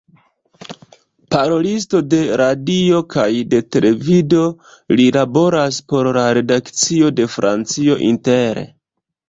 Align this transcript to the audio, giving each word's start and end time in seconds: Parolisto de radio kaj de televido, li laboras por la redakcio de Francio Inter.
Parolisto 1.35 2.01
de 2.13 2.21
radio 2.41 3.01
kaj 3.17 3.27
de 3.53 3.61
televido, 3.77 4.47
li 5.01 5.07
laboras 5.21 5.81
por 5.93 6.13
la 6.21 6.27
redakcio 6.41 7.15
de 7.21 7.31
Francio 7.39 8.03
Inter. 8.11 8.67